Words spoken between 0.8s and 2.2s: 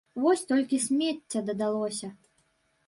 смецця дадалося.